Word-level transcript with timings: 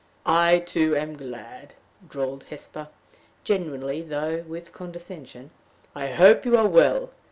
"I, 0.25 0.57
too, 0.57 0.95
am 0.97 1.15
glad," 1.15 1.73
drawled 2.09 2.45
Hesper, 2.45 2.87
genuinely, 3.43 4.01
though 4.01 4.43
with 4.47 4.73
condescension. 4.73 5.51
"I 5.93 6.07
hope 6.07 6.43
you 6.43 6.57
are 6.57 6.67
well. 6.67 7.11